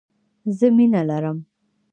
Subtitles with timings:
[0.57, 1.37] زه مينه لرم